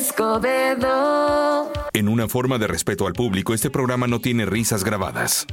[0.00, 1.79] Escobedo.
[2.10, 5.46] Una forma de respeto al público, este programa no tiene risas grabadas.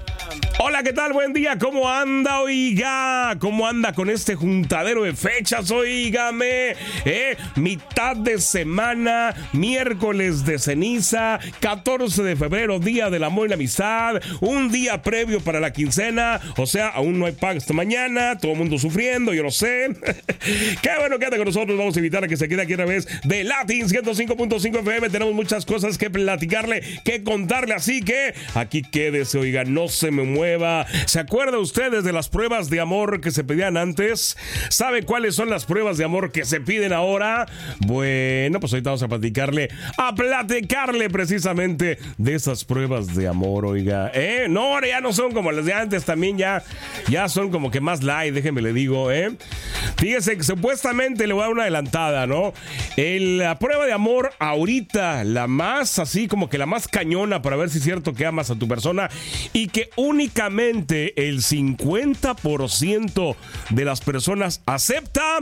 [0.57, 1.13] Hola, ¿qué tal?
[1.13, 1.59] Buen día.
[1.59, 3.37] ¿Cómo anda, oiga?
[3.37, 5.69] ¿Cómo anda con este juntadero de fechas?
[5.69, 6.71] Oígame.
[7.05, 7.37] ¿Eh?
[7.57, 14.19] Mitad de semana, miércoles de ceniza, 14 de febrero, día del amor y la amistad,
[14.41, 16.41] un día previo para la quincena.
[16.57, 19.89] O sea, aún no hay pago esta mañana, todo el mundo sufriendo, yo lo sé.
[20.81, 21.77] Qué bueno que con nosotros.
[21.77, 25.11] Vamos a invitar a que se quede aquí a través de Latin 105.5 FM.
[25.11, 26.09] Tenemos muchas cosas que
[26.47, 27.73] platicarle, que contarle.
[27.73, 30.47] Así que aquí quédese, oiga, no se me mueva
[31.05, 34.37] ¿Se acuerda ustedes de las pruebas de amor que se pedían antes?
[34.69, 37.47] ¿Sabe cuáles son las pruebas de amor que se piden ahora?
[37.79, 44.11] Bueno, pues ahorita vamos a platicarle, a platicarle precisamente de esas pruebas de amor, oiga.
[44.13, 44.47] ¿Eh?
[44.49, 46.63] No, ya no son como las de antes, también ya,
[47.09, 49.31] ya son como que más light, déjenme le digo, ¿eh?
[49.97, 52.53] Fíjese que supuestamente le voy a dar una adelantada, ¿no?
[52.97, 57.69] la prueba de amor ahorita, la más así como que la más cañona para ver
[57.69, 59.09] si es cierto que amas a tu persona
[59.53, 63.35] y que únicamente el 50%
[63.71, 65.39] de las personas acepta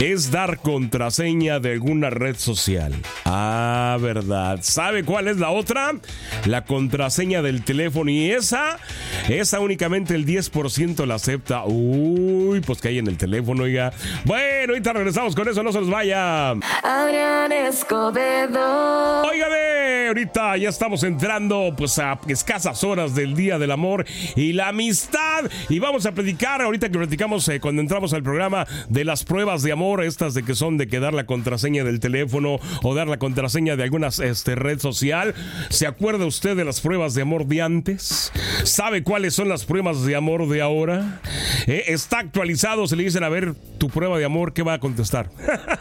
[0.00, 2.92] es dar contraseña de alguna red social.
[3.24, 4.58] Ah, verdad.
[4.62, 5.92] ¿Sabe cuál es la otra?
[6.44, 8.10] La contraseña del teléfono.
[8.10, 8.78] Y esa,
[9.28, 11.64] esa únicamente el 10% la acepta.
[11.64, 13.92] Uy, pues que hay en el teléfono, oiga.
[14.24, 16.50] Bueno, ahorita regresamos con eso, no se nos vaya.
[16.50, 19.22] Adrián Escobedo.
[19.22, 24.04] Óigame, ahorita ya estamos entrando pues a escasas horas del Día del Amor
[24.36, 25.50] y la Amistad.
[25.68, 29.62] Y vamos a predicar, ahorita que platicamos eh, cuando entramos al programa de las pruebas
[29.62, 33.08] de amor estas de que son de que dar la contraseña del teléfono o dar
[33.08, 35.34] la contraseña de alguna este, red social.
[35.70, 38.32] ¿Se acuerda usted de las pruebas de amor de antes?
[38.64, 41.20] ¿Sabe cuáles son las pruebas de amor de ahora?
[41.66, 44.80] Eh, está actualizado, se le dicen a ver tu prueba de amor, ¿qué va a
[44.80, 45.30] contestar?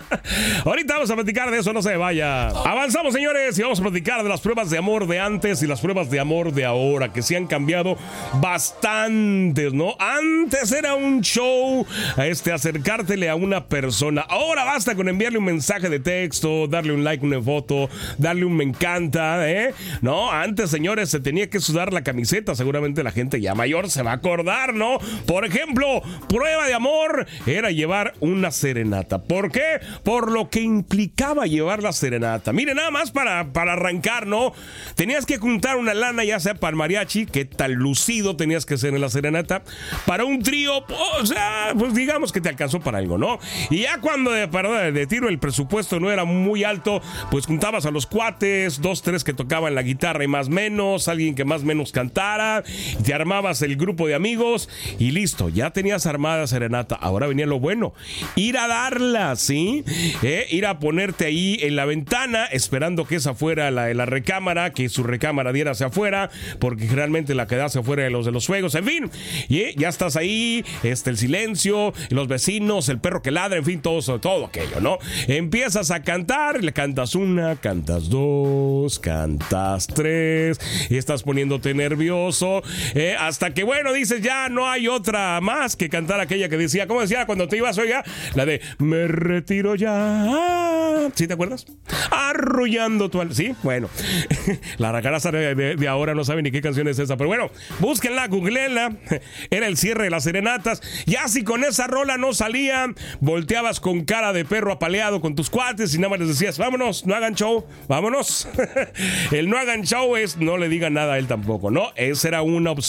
[0.66, 2.50] Ahorita vamos a platicar de eso, no se vaya.
[2.50, 5.82] Avanzamos, señores, y vamos a platicar de las pruebas de amor de antes y las
[5.82, 7.98] pruebas de amor de ahora, que se han cambiado
[8.42, 9.96] bastantes, ¿no?
[10.00, 11.86] Antes era un show,
[12.18, 13.92] este, acercártele a una persona
[14.28, 18.56] Ahora basta con enviarle un mensaje de texto, darle un like, una foto, darle un
[18.56, 19.74] me encanta, ¿eh?
[20.02, 22.56] No, antes, señores, se tenía que sudar la camiseta.
[22.56, 25.00] Seguramente la gente ya mayor se va a acordar, ¿no?
[25.26, 29.24] Por ejemplo, prueba de amor era llevar una serenata.
[29.24, 29.80] ¿Por qué?
[30.04, 32.54] Por lo que implicaba llevar la serenata.
[32.54, 34.54] Mire, nada más para, para arrancar, ¿no?
[34.96, 38.78] Tenías que juntar una lana, ya sea para el mariachi, que tal lucido tenías que
[38.78, 39.64] ser en la serenata,
[40.06, 40.86] para un trío,
[41.20, 43.40] o sea, pues digamos que te alcanzó para algo, ¿no?
[43.70, 44.48] Y ya cuando de,
[44.92, 49.24] de tiro el presupuesto no era muy alto, pues juntabas a los cuates, dos, tres
[49.24, 52.64] que tocaban la guitarra y más menos, alguien que más menos cantara,
[53.04, 54.70] te armabas el grupo de amigos
[55.00, 56.96] y listo, ya tenías armada serenata.
[56.96, 57.94] Ahora venía lo bueno,
[58.36, 59.84] ir a darla, ¿sí?
[60.24, 64.72] Eh, ir a ponerte ahí en la ventana esperando que esa fuera la, la recámara,
[64.72, 66.30] que su recámara diera hacia afuera,
[66.60, 69.12] porque generalmente la quedase afuera de los de los fuegos, en fin,
[69.50, 73.82] y ya estás ahí, este, el silencio, los vecinos, el perro que ladra, en fin,
[73.82, 74.98] todo, todo aquello, ¿no?
[75.28, 82.62] Empiezas a cantar, le cantas una, cantas dos, cantas tres, y estás poniéndote nervioso,
[82.94, 86.88] eh, hasta que, bueno, dices, ya no hay otra más que cantar aquella que decía,
[86.88, 88.04] ¿cómo decía cuando te ibas, oiga?
[88.36, 91.10] La de, me retiro ya.
[91.16, 91.66] ¿Sí te acuerdas?
[92.12, 93.22] Arrullando tu...
[93.34, 93.90] Sí, bueno,
[94.78, 98.28] la racaraza de, de, ahora no sabe ni qué canción es esa, pero bueno, búsquenla,
[98.28, 98.98] googleenla,
[99.50, 102.88] era el cierre de las serenatas, ya si con esa rola no salía,
[103.20, 107.06] volteabas con cara de perro apaleado con tus cuates y nada más les decías, vámonos,
[107.06, 108.48] no hagan show, vámonos.
[109.32, 111.92] el no hagan show es no le digan nada a él tampoco, ¿no?
[111.96, 112.81] Esa era una opción.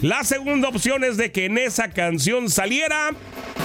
[0.00, 3.10] La segunda opción es de que en esa canción saliera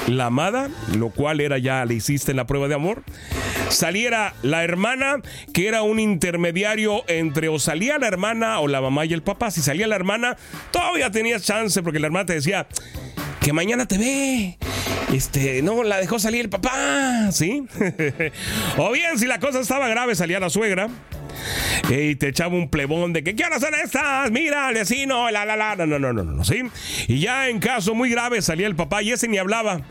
[0.07, 3.03] la amada, lo cual era ya le hiciste en la prueba de amor.
[3.69, 5.21] Saliera la hermana,
[5.53, 9.51] que era un intermediario entre o salía la hermana o la mamá y el papá.
[9.51, 10.37] Si salía la hermana,
[10.71, 12.67] todavía tenías chance porque la hermana te decía
[13.39, 14.57] que mañana te ve
[15.13, 17.65] este, no, la dejó salir el papá, ¿sí?
[18.77, 20.89] o bien, si la cosa estaba grave, salía la suegra
[21.89, 25.75] y te echaba un plebón de que quiero hacer estas, mira, vecino, la la la,
[25.75, 26.63] no, no, no, no, no, ¿sí?
[27.07, 29.81] Y ya en caso muy grave salía el papá y ese ni hablaba,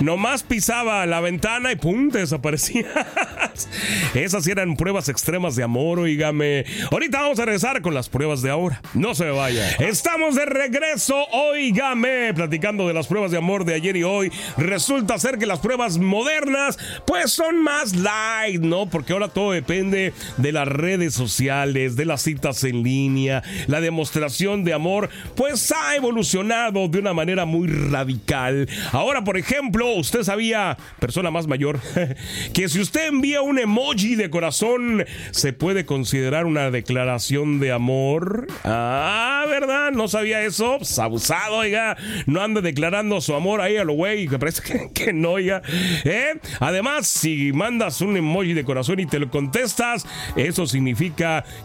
[0.00, 2.86] nomás pisaba la ventana y pum, desaparecía.
[4.14, 6.64] Esas eran pruebas extremas de amor, oígame.
[6.90, 8.80] Ahorita vamos a regresar con las pruebas de ahora.
[8.94, 9.70] No se vaya.
[9.78, 14.30] Estamos de regreso, oígame, platicando de las pruebas de amor de ayer y hoy.
[14.56, 18.88] Resulta ser que las pruebas modernas, pues son más light, ¿no?
[18.88, 24.64] Porque ahora todo depende de las redes sociales, de las citas en línea, la demostración
[24.64, 28.66] de amor, pues ha evolucionado de una manera muy radical.
[28.92, 31.80] Ahora, por ejemplo, usted sabía, persona más mayor,
[32.54, 38.46] que si usted envía un emoji de corazón se puede considerar una declaración de amor.
[38.64, 39.92] Ah, ¿verdad?
[39.92, 40.78] No sabía eso.
[40.78, 41.96] Pues, abusado, oiga.
[42.24, 44.28] No anda declarando su amor ahí a lo güey.
[44.28, 45.60] Que parece que, que no, oiga.
[46.04, 46.40] ¿Eh?
[46.60, 50.06] Además, si mandas un emoji de corazón y te lo contestas,
[50.36, 50.85] eso significa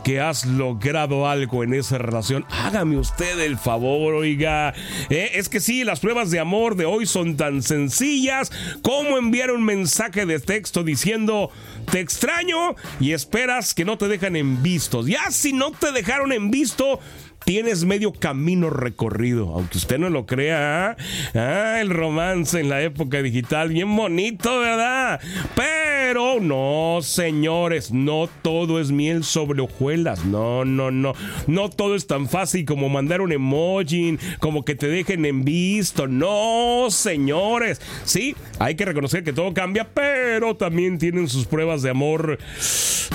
[0.03, 2.45] que has logrado algo en esa relación.
[2.49, 4.73] Hágame usted el favor, oiga.
[5.09, 5.31] ¿Eh?
[5.35, 8.51] Es que sí, las pruebas de amor de hoy son tan sencillas
[8.81, 11.51] como enviar un mensaje de texto diciendo
[11.91, 15.07] te extraño y esperas que no te dejan en vistos.
[15.07, 16.99] Ya si no te dejaron en visto,
[17.45, 20.91] tienes medio camino recorrido, aunque usted no lo crea.
[20.91, 20.95] ¿ah?
[21.35, 25.19] ah, el romance en la época digital, bien bonito, ¿verdad?
[25.55, 30.25] Pero no, señores, no todo es miel sobre hojuelas.
[30.25, 31.13] No, no, no.
[31.47, 36.07] No todo es tan fácil como mandar un emoji, como que te dejen en visto.
[36.07, 37.81] No, señores.
[38.03, 42.37] Sí, hay que reconocer que todo cambia, pero también tienen sus pruebas de amor,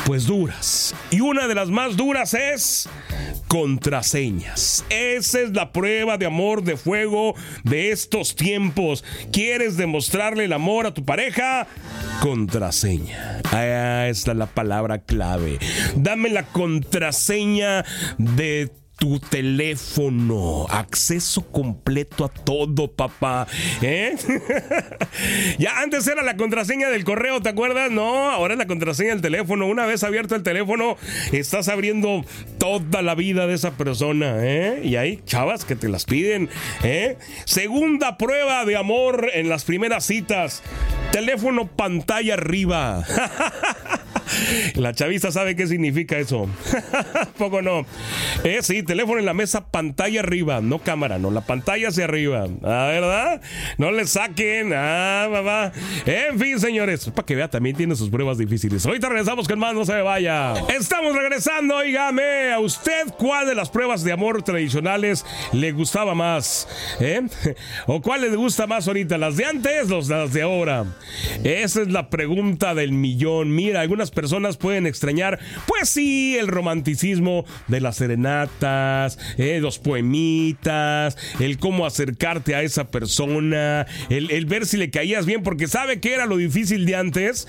[0.05, 0.95] pues duras.
[1.11, 2.89] Y una de las más duras es
[4.17, 7.35] Esa es la prueba de amor de fuego
[7.65, 9.05] de estos tiempos.
[9.31, 11.67] ¿Quieres demostrarle el amor a tu pareja?
[12.23, 13.43] Contraseña.
[13.53, 15.59] Ah, esta es la palabra clave.
[15.97, 17.85] Dame la contraseña
[18.17, 20.67] de tu teléfono.
[20.71, 23.47] Acceso completo a todo, papá.
[23.83, 24.17] ¿Eh?
[25.59, 27.91] ya antes era la contraseña del correo, ¿te acuerdas?
[27.91, 29.67] No, ahora es la contraseña del teléfono.
[29.67, 30.97] Una vez abierto el teléfono,
[31.33, 32.25] estás abriendo
[32.59, 34.37] toda la vida de esa persona.
[34.41, 34.81] ¿eh?
[34.83, 36.49] Y hay chavas que te las piden.
[36.83, 37.19] ¿eh?
[37.45, 40.63] Segunda prueba de amor en las primeras citas.
[41.13, 43.05] Teléfono pantalla arriba.
[44.75, 46.49] La chaviza sabe qué significa eso.
[47.39, 47.87] Poco no.
[48.45, 52.47] Eh, sí, teléfono en la mesa, pantalla arriba, no cámara, no, la pantalla hacia arriba.
[52.63, 53.41] Ah, ¿verdad?
[53.79, 54.73] No le saquen.
[54.75, 55.73] Ah, mamá.
[56.05, 58.85] En fin, señores, para que vea, también tiene sus pruebas difíciles.
[58.87, 60.55] Ahorita regresamos con más, no se vaya.
[60.69, 62.53] Estamos regresando, oígame.
[62.53, 66.69] ¿A usted cuál de las pruebas de amor tradicionales le gustaba más?
[67.01, 67.23] ¿Eh?
[67.87, 69.19] ¿O cuál le gusta más ahorita?
[69.19, 70.85] ¿Las de antes o las de ahora?
[71.45, 73.55] Esa es la pregunta del millón.
[73.55, 81.17] Mira, algunas personas pueden extrañar, pues sí, el romanticismo de las serenatas, eh, los poemitas,
[81.39, 86.15] el cómo acercarte a esa persona, el, ver si le caías bien, porque sabe que
[86.15, 87.47] era lo difícil de antes,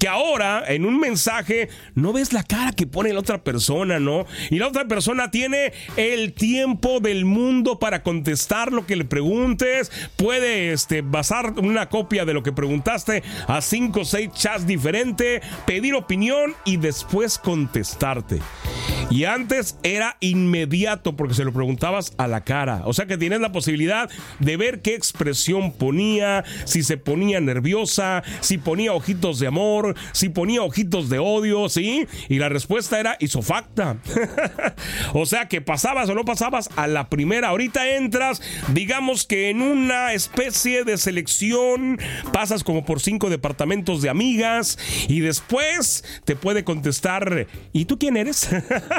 [0.00, 4.26] que ahora en un mensaje no ves la cara que pone la otra persona, ¿no?
[4.50, 9.92] Y la otra persona tiene el tiempo del mundo para contestar lo que le preguntes,
[10.16, 15.42] puede este, basar una copia de lo que preguntaste a cinco o seis chats diferentes,
[15.64, 16.07] pedir opinión
[16.64, 18.40] y después contestarte.
[19.10, 22.82] Y antes era inmediato porque se lo preguntabas a la cara.
[22.84, 28.22] O sea que tienes la posibilidad de ver qué expresión ponía, si se ponía nerviosa,
[28.40, 32.06] si ponía ojitos de amor, si ponía ojitos de odio, ¿sí?
[32.28, 33.96] Y la respuesta era isofacta.
[35.14, 37.48] o sea que pasabas o no pasabas a la primera.
[37.48, 38.42] Ahorita entras,
[38.74, 41.98] digamos que en una especie de selección,
[42.32, 44.78] pasas como por cinco departamentos de amigas
[45.08, 48.50] y después te puede contestar, ¿y tú quién eres?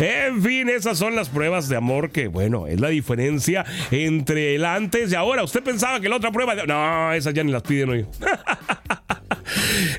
[0.00, 4.64] en fin, esas son las pruebas de amor que, bueno, es la diferencia entre el
[4.64, 5.44] antes y ahora.
[5.44, 6.66] Usted pensaba que la otra prueba de...
[6.66, 8.06] No, esas ya ni las piden hoy.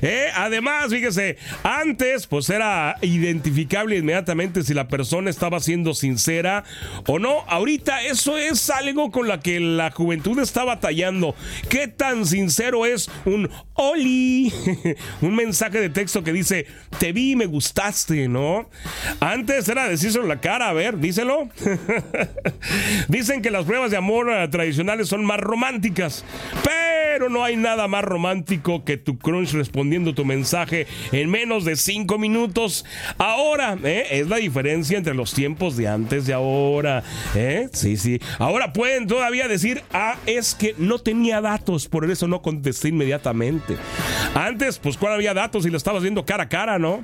[0.02, 6.64] Eh, además, fíjese, antes pues era identificable inmediatamente si la persona estaba siendo sincera
[7.06, 7.44] o no.
[7.48, 11.34] Ahorita eso es algo con la que la juventud está batallando.
[11.68, 14.52] ¿Qué tan sincero es un Oli?
[15.20, 16.66] un mensaje de texto que dice,
[16.98, 18.68] te vi, me gustaste, ¿no?
[19.20, 21.48] Antes era decírselo en la cara, a ver, díselo.
[23.08, 26.24] Dicen que las pruebas de amor tradicionales son más románticas,
[26.64, 31.76] pero no hay nada más romántico que tu crunch respondiendo tu mensaje en menos de
[31.76, 32.84] cinco minutos.
[33.18, 34.06] Ahora, ¿eh?
[34.10, 37.02] es la diferencia entre los tiempos de antes y ahora.
[37.34, 37.68] ¿eh?
[37.72, 38.20] Sí, sí.
[38.38, 43.76] Ahora pueden todavía decir, ah, es que no tenía datos, por eso no contesté inmediatamente.
[44.34, 47.02] Antes, pues, ¿cuál había datos y lo estabas viendo cara a cara, no?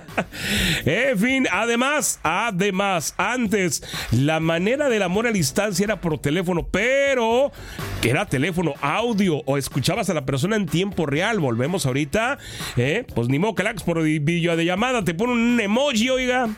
[0.84, 7.52] en fin, además, además, antes, la manera del amor a distancia era por teléfono, pero
[8.00, 11.38] que era teléfono, audio, o escuchabas a la persona en tiempo real.
[11.40, 12.38] Volvemos ahorita,
[12.76, 13.04] ¿eh?
[13.14, 16.48] Pues ni modo que por video de llamada te pone un emoji, oiga.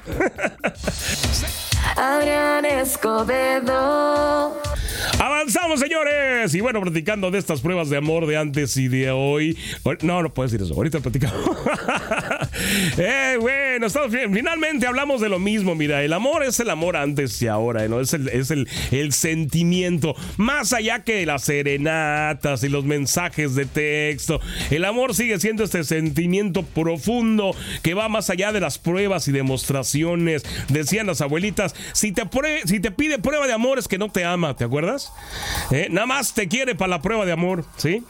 [1.96, 4.60] Adrián Escobedo.
[5.18, 6.54] Avanzamos, señores.
[6.54, 9.58] Y bueno, platicando de estas pruebas de amor de antes y de hoy.
[10.02, 10.74] No, no puedes decir eso.
[10.74, 11.40] Ahorita platicamos.
[12.98, 14.32] eh, bueno, estamos bien.
[14.32, 15.74] Finalmente hablamos de lo mismo.
[15.74, 18.00] Mira, el amor es el amor antes y ahora, ¿no?
[18.00, 20.14] Es el, es el, el sentimiento.
[20.36, 24.40] Más allá que las serenatas y los mensajes de texto.
[24.70, 29.32] El amor sigue siendo este sentimiento profundo que va más allá de las pruebas y
[29.32, 30.42] demostraciones.
[30.68, 32.26] Decían las abuelitas, si te,
[32.90, 35.12] pide prueba de amor es que no te ama, ¿te acuerdas?
[35.70, 38.02] Eh, nada más te quiere para la prueba de amor, ¿sí?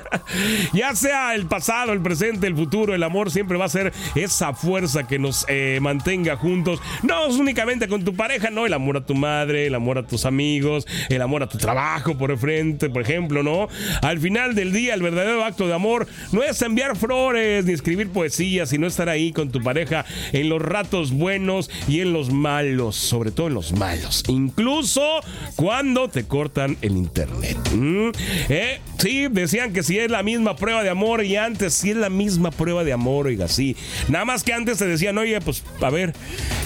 [0.72, 4.52] ya sea el pasado, el presente, el futuro, el amor siempre va a ser esa
[4.52, 6.80] fuerza que nos eh, mantenga juntos.
[7.02, 10.26] No únicamente con tu pareja, no, el amor a tu madre, el amor a tus
[10.26, 13.68] amigos, el amor a tu trabajo por el frente, por ejemplo, ¿no?
[14.02, 18.10] Al final del día, el verdadero acto de amor no es enviar flores ni escribir
[18.10, 22.96] poesías, sino estar ahí con tu pareja en los ratos buenos y en los malos,
[22.96, 24.24] sobre todo en los malos.
[24.28, 25.20] Incluso
[25.56, 27.56] cuando te cortan el internet.
[27.74, 28.10] ¿Mm?
[28.48, 28.80] ¿Eh?
[28.98, 32.10] Sí, decían que si es la misma prueba de amor y antes si es la
[32.10, 33.76] misma prueba de amor, oiga, sí.
[34.08, 36.12] Nada más que antes te decían, oye, pues a ver,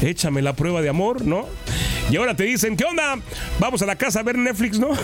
[0.02, 1.46] échame la prueba de amor, ¿no?
[2.10, 3.18] Y ahora te dicen, ¿qué onda?
[3.58, 4.90] Vamos a la casa a ver Netflix, ¿no?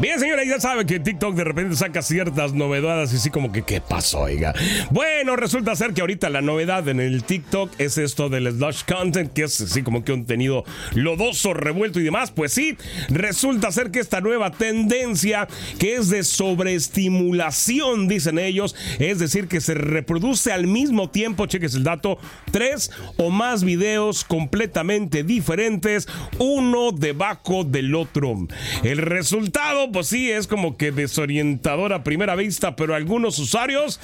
[0.00, 3.62] Bien, señora, ya sabe que TikTok de repente saca ciertas novedades y así como que,
[3.62, 4.52] ¿qué pasó, oiga?
[4.90, 9.32] Bueno, resulta ser que ahorita la novedad en el TikTok es esto del slush content,
[9.32, 12.32] que es así como que contenido lodoso, revuelto y demás.
[12.32, 12.76] Pues sí,
[13.08, 15.46] resulta ser que esta nueva tendencia,
[15.78, 21.74] que es de sobreestimulación, dicen ellos, es decir, que se reproduce al mismo tiempo, cheques
[21.76, 22.18] el dato,
[22.50, 26.08] tres o más videos completamente diferentes,
[26.38, 28.34] uno debajo del otro.
[28.82, 34.00] El resultado pues sí, es como que desorientador a primera vista, pero a algunos usuarios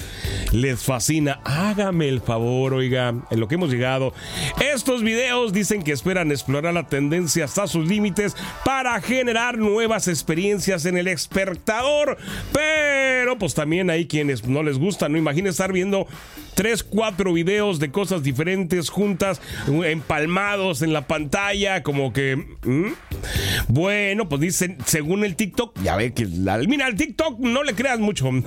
[0.51, 1.39] les fascina.
[1.45, 4.13] Hágame el favor, oiga, en lo que hemos llegado.
[4.73, 8.35] Estos videos dicen que esperan explorar la tendencia hasta sus límites
[8.65, 12.17] para generar nuevas experiencias en el espectador.
[12.53, 16.07] Pero pues también hay quienes no les gusta, no imaginen estar viendo
[16.53, 22.45] tres, cuatro videos de cosas diferentes juntas, empalmados en la pantalla, como que...
[23.67, 27.73] Bueno, pues dicen, según el TikTok, ya ve que la, mira, al TikTok no le
[27.73, 28.29] creas mucho.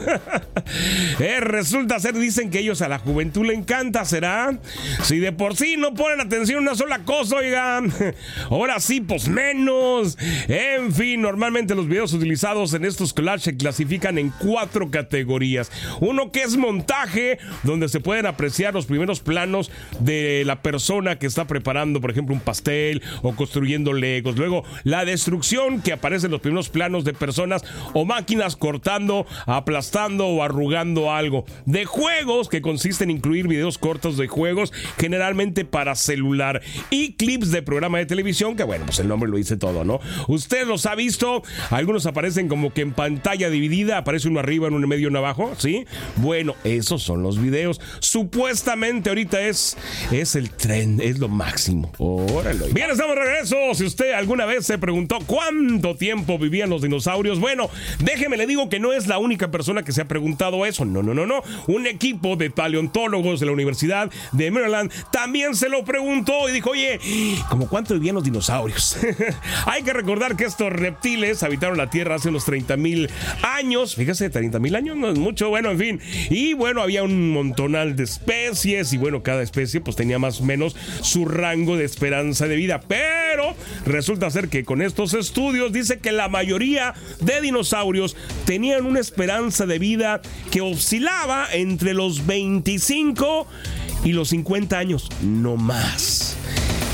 [1.20, 4.58] Eh, resulta ser, dicen que ellos a la juventud le encanta, ¿será?
[5.02, 7.92] Si de por sí no ponen atención una sola cosa, oigan.
[8.50, 10.18] Ahora sí, pues menos.
[10.48, 15.70] En fin, normalmente los videos utilizados en estos collages se clasifican en cuatro categorías.
[16.00, 21.26] Uno que es montaje, donde se pueden apreciar los primeros planos de la persona que
[21.26, 24.36] está preparando, por ejemplo, un pastel o construyendo legos.
[24.36, 30.26] Luego, la destrucción, que aparece en los primeros planos de personas o máquinas cortando, aplastando
[30.26, 31.44] o arrugando algo.
[31.66, 36.62] De juegos, que consiste en incluir videos cortos de juegos, generalmente para celular.
[36.90, 40.00] Y clips de programa de televisión, que bueno, pues el nombre lo dice todo, ¿no?
[40.28, 44.78] Usted los ha visto, algunos aparecen como que en pantalla dividida, aparece uno arriba, uno
[44.78, 45.86] en medio, uno abajo, ¿sí?
[46.16, 47.80] Bueno, esos son los videos.
[48.00, 49.76] Supuestamente ahorita es,
[50.10, 51.92] es el tren, es lo máximo.
[51.98, 52.72] Órale.
[52.72, 53.56] Bien, estamos de regreso.
[53.74, 56.93] Si usted alguna vez se preguntó cuánto tiempo vivían los dinosaurios,
[57.40, 57.70] bueno,
[58.00, 60.84] déjeme le digo que no es la única persona que se ha preguntado eso.
[60.84, 61.42] No, no, no, no.
[61.66, 66.70] Un equipo de paleontólogos de la Universidad de Maryland también se lo preguntó y dijo,
[66.70, 67.00] oye,
[67.48, 68.96] ¿cómo cuánto vivían los dinosaurios?
[69.66, 73.10] Hay que recordar que estos reptiles habitaron la Tierra hace unos 30 mil
[73.42, 73.94] años.
[73.94, 75.48] Fíjese, 30 mil años no es mucho.
[75.48, 76.00] Bueno, en fin.
[76.30, 80.44] Y bueno, había un montonal de especies y bueno, cada especie pues tenía más o
[80.44, 82.80] menos su rango de esperanza de vida.
[82.86, 83.54] Pero
[83.86, 86.83] resulta ser que con estos estudios dice que la mayoría
[87.20, 93.46] de dinosaurios tenían una esperanza de vida que oscilaba entre los 25
[94.04, 96.33] y los 50 años, no más.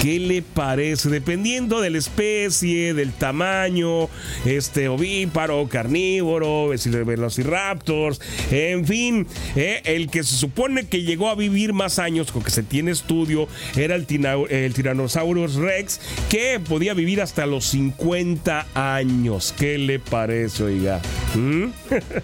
[0.01, 1.11] ¿Qué le parece?
[1.11, 4.09] Dependiendo de la especie, del tamaño,
[4.47, 6.71] este ovíparo, carnívoro,
[7.05, 8.19] velociraptors,
[8.51, 9.27] en fin,
[9.57, 12.93] eh, el que se supone que llegó a vivir más años, con que se tiene
[12.93, 19.55] estudio, era el, Tyrannosaurus Rex, que podía vivir hasta los 50 años.
[19.59, 21.03] ¿Qué le parece, oiga?
[21.35, 21.67] ¿Mm?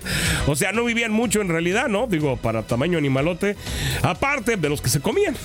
[0.47, 2.07] o sea, no vivían mucho en realidad, ¿no?
[2.07, 3.55] Digo, para tamaño animalote,
[4.01, 5.37] aparte de los que se comían.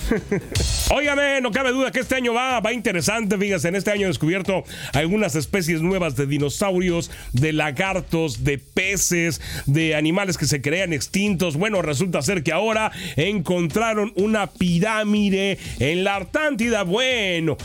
[0.90, 3.36] Óigame, no cabe duda que este año va, va interesante.
[3.36, 9.40] Fíjese, en este año he descubierto algunas especies nuevas de dinosaurios, de lagartos, de peces,
[9.66, 11.56] de animales que se crean extintos.
[11.56, 16.84] Bueno, resulta ser que ahora encontraron una pirámide en la Artántida.
[16.84, 17.56] Bueno,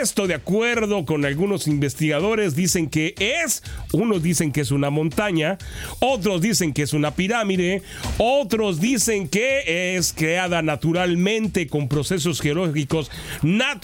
[0.00, 5.58] esto de acuerdo con algunos investigadores dicen que es, unos dicen que es una montaña,
[5.98, 7.82] otros dicen que es una pirámide,
[8.18, 13.10] otros dicen que es creada naturalmente con procesos geológicos
[13.42, 13.79] naturales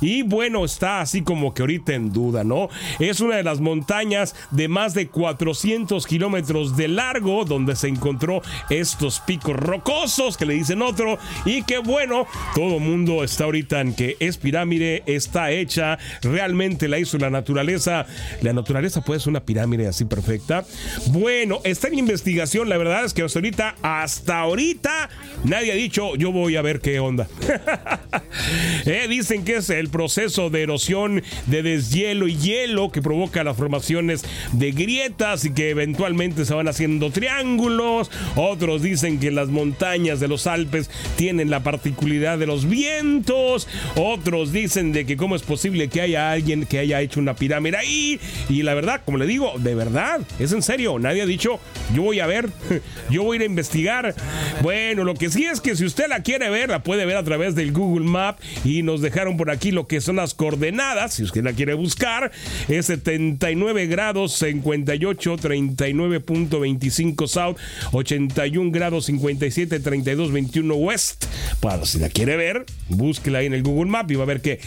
[0.00, 2.68] y bueno, está así como que ahorita en duda, ¿no?
[2.98, 8.42] Es una de las montañas de más de 400 kilómetros de largo donde se encontró
[8.70, 13.94] estos picos rocosos que le dicen otro y que bueno, todo mundo está ahorita en
[13.94, 18.06] que es pirámide, está hecha, realmente la hizo la naturaleza.
[18.40, 20.64] La naturaleza puede ser una pirámide así perfecta.
[21.08, 25.08] Bueno, está en investigación, la verdad es que hasta ahorita, hasta ahorita,
[25.44, 27.28] nadie ha dicho yo voy a ver qué onda.
[29.08, 34.24] Dicen que es el proceso de erosión, de deshielo y hielo que provoca las formaciones
[34.52, 38.10] de grietas y que eventualmente se van haciendo triángulos.
[38.36, 43.68] Otros dicen que las montañas de los Alpes tienen la particularidad de los vientos.
[43.96, 47.76] Otros dicen de que cómo es posible que haya alguien que haya hecho una pirámide
[47.76, 48.20] ahí.
[48.48, 50.98] Y la verdad, como le digo, de verdad, es en serio.
[50.98, 51.60] Nadie ha dicho,
[51.94, 52.48] yo voy a ver,
[53.10, 54.14] yo voy a ir a investigar.
[54.62, 57.24] Bueno, lo que sí es que si usted la quiere ver, la puede ver a
[57.24, 61.22] través del Google Map y nos dejaron por aquí lo que son las coordenadas, si
[61.22, 62.30] usted la quiere buscar,
[62.68, 67.56] es 79 grados 58 39.25 South,
[67.92, 71.24] 81 grados 57 32 21 West.
[71.60, 74.42] Para si la quiere ver, búsquela ahí en el Google Map y va a ver
[74.42, 74.60] que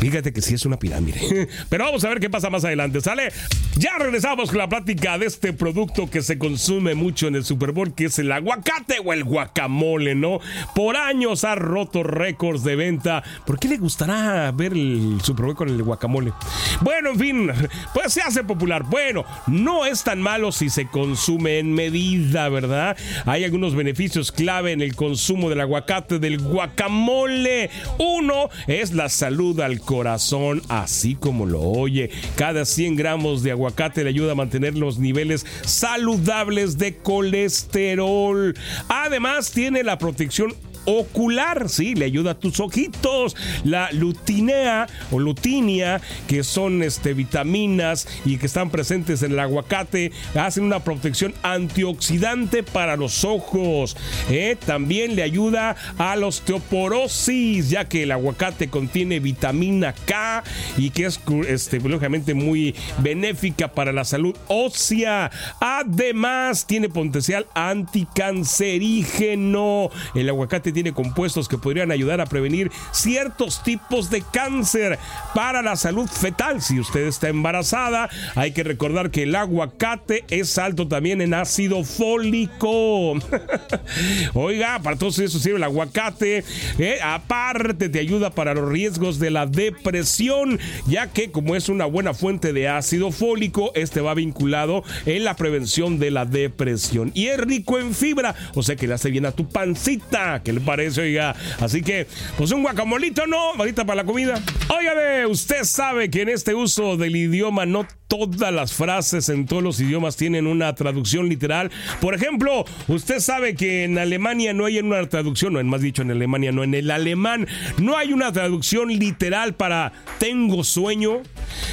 [0.00, 1.48] fíjate que sí es una pirámide.
[1.68, 3.30] Pero vamos a ver qué pasa más adelante, ¿sale?
[3.76, 7.70] Ya regresamos con la plática de este producto que se consume mucho en el Super
[7.70, 10.40] Bowl, que es el aguacate o el guacamole, ¿no?
[10.74, 13.22] Por años ha roto récords de venta.
[13.46, 16.32] ¿Por qué le gustará ver el Super con el guacamole?
[16.80, 17.50] Bueno, en fin,
[17.92, 18.84] pues se hace popular.
[18.84, 22.96] Bueno, no es tan malo si se consume en medida, ¿verdad?
[23.26, 27.70] Hay algunos beneficios clave en el consumo del aguacate, del guacamole.
[27.98, 32.10] Uno es la salud al corazón, así como lo oye.
[32.36, 38.54] Cada 100 gramos de aguacate le ayuda a mantener los niveles saludables de colesterol.
[38.88, 40.54] Además, tiene la protección
[40.98, 43.36] ocular, sí, le ayuda a tus ojitos.
[43.64, 50.12] La lutinea o lutinia, que son este, vitaminas y que están presentes en el aguacate,
[50.34, 53.96] hacen una protección antioxidante para los ojos.
[54.30, 54.56] ¿eh?
[54.64, 60.42] También le ayuda a la osteoporosis, ya que el aguacate contiene vitamina K
[60.76, 65.30] y que es este, lógicamente muy benéfica para la salud ósea.
[65.60, 69.90] Además, tiene potencial anticancerígeno.
[70.14, 74.98] El aguacate tiene compuestos que podrían ayudar a prevenir ciertos tipos de cáncer
[75.34, 76.62] para la salud fetal.
[76.62, 81.84] Si usted está embarazada, hay que recordar que el aguacate es alto también en ácido
[81.84, 83.12] fólico.
[84.34, 86.44] Oiga, para todo eso sirve el aguacate.
[86.78, 91.86] Eh, aparte, te ayuda para los riesgos de la depresión, ya que como es una
[91.86, 97.10] buena fuente de ácido fólico, este va vinculado en la prevención de la depresión.
[97.14, 100.52] Y es rico en fibra, o sea que le hace bien a tu pancita, que
[100.60, 101.34] le parece, oiga.
[101.58, 103.54] Así que, pues un guacamolito, ¿no?
[103.54, 104.40] Ahorita para la comida.
[104.68, 109.62] Óigame, usted sabe que en este uso del idioma no todas las frases en todos
[109.62, 111.70] los idiomas tienen una traducción literal.
[112.00, 116.02] Por ejemplo, usted sabe que en Alemania no hay una traducción, o en más dicho
[116.02, 117.46] en Alemania, no, en el alemán
[117.78, 121.22] no hay una traducción literal para tengo sueño.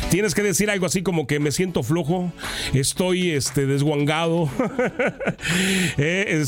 [0.10, 2.32] Tienes que decir algo así como que me siento flojo,
[2.74, 4.50] estoy este, desguangado.
[6.00, 6.44] Eh,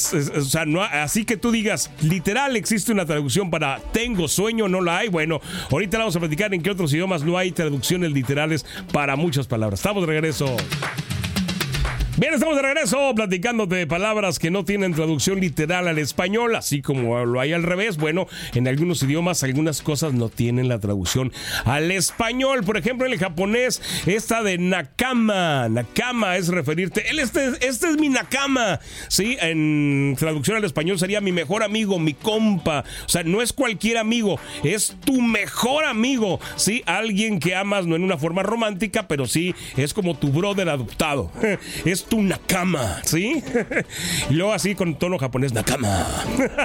[0.92, 5.10] así que tú digas, literal existe una traducción para tengo sueño, no la hay.
[5.10, 9.48] Bueno, ahorita vamos a platicar en qué otros idiomas no hay traducciones literales para muchas
[9.48, 9.80] palabras.
[9.80, 10.56] Estamos de regreso.
[12.20, 16.82] Bien, estamos de regreso platicándote de palabras que no tienen traducción literal al español, así
[16.82, 17.96] como lo hay al revés.
[17.96, 21.32] Bueno, en algunos idiomas algunas cosas no tienen la traducción
[21.64, 22.66] al español.
[22.66, 25.70] Por ejemplo, en el japonés, esta de nakama.
[25.70, 27.10] Nakama es referirte.
[27.10, 28.82] Él, este, este es mi nakama.
[29.08, 32.84] Sí, en traducción al español sería mi mejor amigo, mi compa.
[33.06, 36.42] O sea, no es cualquier amigo, es tu mejor amigo.
[36.58, 40.68] Sí, alguien que amas no en una forma romántica, pero sí es como tu brother
[40.68, 41.32] adoptado.
[41.86, 43.42] Es tu nakama, ¿sí?
[44.30, 46.08] y luego así con tono japonés, nakama.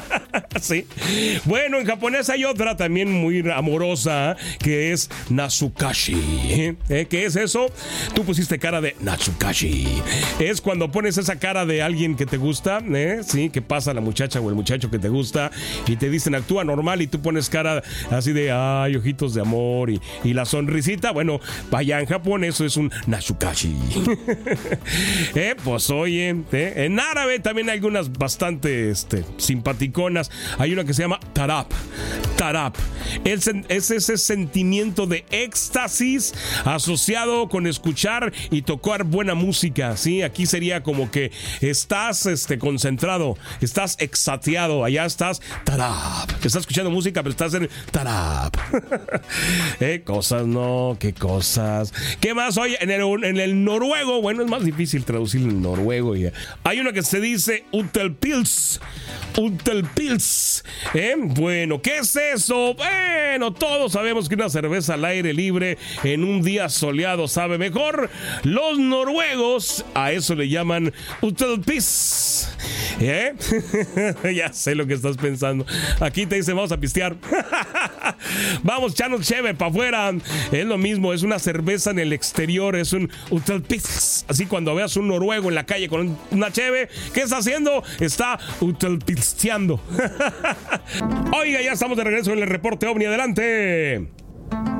[0.61, 0.87] ¿Sí?
[1.45, 6.77] Bueno, en japonés hay otra también muy amorosa que es Natsukashi.
[6.89, 7.07] ¿Eh?
[7.09, 7.67] ¿Qué es eso?
[8.15, 9.87] Tú pusiste cara de Natsukashi.
[10.39, 13.21] Es cuando pones esa cara de alguien que te gusta, ¿eh?
[13.27, 13.51] ¿Sí?
[13.51, 15.51] Que pasa la muchacha o el muchacho que te gusta
[15.87, 19.91] y te dicen actúa normal y tú pones cara así de ay, ojitos de amor
[19.91, 21.13] y, y la sonrisita.
[21.13, 23.77] Bueno, vaya en Japón eso es un Natsukashi.
[25.35, 30.31] Eh, pues oye, eh, en árabe también hay algunas bastante este, simpaticonas.
[30.59, 31.73] Hay una que se llama tarap.
[32.37, 32.77] Tarap.
[33.25, 39.97] Es, es ese sentimiento de éxtasis asociado con escuchar y tocar buena música.
[39.97, 40.23] ¿sí?
[40.23, 46.31] Aquí sería como que estás este, concentrado, estás exateado, allá estás tarap.
[46.31, 48.57] Estás escuchando música, pero estás en tarap.
[49.81, 51.93] eh, cosas, no, qué cosas.
[52.21, 52.57] ¿Qué más?
[52.57, 56.17] Oye, en el, en el noruego, bueno, es más difícil traducir en noruego.
[56.17, 56.33] Ya.
[56.65, 58.81] Hay una que se dice Utelpils.
[59.37, 60.65] Utelpils.
[60.93, 61.15] ¿Eh?
[61.17, 62.75] Bueno, ¿qué es eso?
[62.75, 68.11] Bueno, todos sabemos que una cerveza al aire libre en un día soleado sabe mejor.
[68.43, 72.51] Los noruegos a eso le llaman Utelpils.
[73.01, 73.35] ¿Eh?
[74.35, 75.67] ya sé lo que estás pensando.
[76.01, 77.17] Aquí te dice, vamos a pistear.
[78.63, 80.13] vamos, Chano Cheve para afuera.
[80.53, 84.25] Es lo mismo, es una cerveza en el exterior, es un Utelpils.
[84.29, 87.83] Así cuando veas un noruego en la calle con una cheve, ¿qué está haciendo?
[88.01, 89.81] Está Utelpilsteando.
[91.33, 93.05] Oiga, ya estamos de regreso en el reporte OVNI.
[93.07, 94.09] Adelante.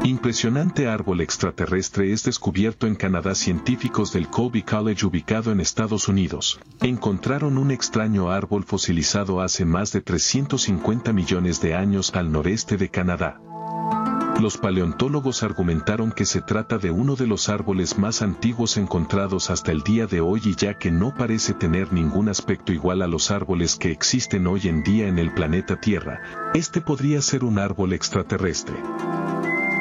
[0.05, 3.35] Impresionante árbol extraterrestre es descubierto en Canadá.
[3.35, 9.93] Científicos del Colby College ubicado en Estados Unidos encontraron un extraño árbol fosilizado hace más
[9.93, 13.41] de 350 millones de años al noreste de Canadá.
[14.45, 19.73] Los paleontólogos argumentaron que se trata de uno de los árboles más antiguos encontrados hasta
[19.73, 23.31] el día de hoy y ya que no parece tener ningún aspecto igual a los
[23.31, 26.21] árboles que existen hoy en día en el planeta Tierra,
[26.53, 28.77] este podría ser un árbol extraterrestre.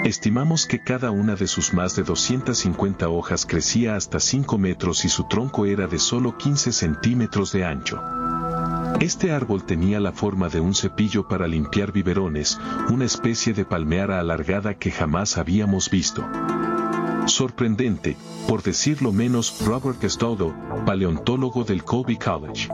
[0.05, 5.09] Estimamos que cada una de sus más de 250 hojas crecía hasta 5 metros y
[5.09, 8.01] su tronco era de solo 15 centímetros de ancho.
[8.99, 14.19] Este árbol tenía la forma de un cepillo para limpiar biberones, una especie de palmeara
[14.19, 16.23] alargada que jamás habíamos visto.
[17.25, 18.15] Sorprendente,
[18.47, 20.53] por decirlo menos, Robert Castaldo,
[20.85, 22.69] paleontólogo del Colby College.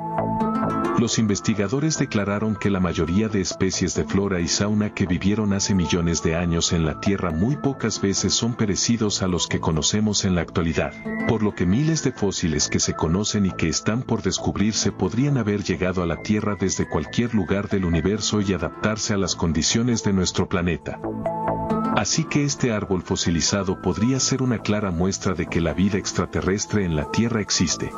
[1.00, 5.74] Los investigadores declararon que la mayoría de especies de flora y sauna que vivieron hace
[5.74, 10.26] millones de años en la Tierra muy pocas veces son parecidos a los que conocemos
[10.26, 10.92] en la actualidad,
[11.30, 15.38] por lo que miles de fósiles que se conocen y que están por descubrirse podrían
[15.38, 20.04] haber llegado a la Tierra desde cualquier lugar del universo y adaptarse a las condiciones
[20.04, 21.00] de nuestro planeta.
[21.96, 26.84] Así que este árbol fosilizado podría ser una clara muestra de que la vida extraterrestre
[26.84, 27.90] en la Tierra existe.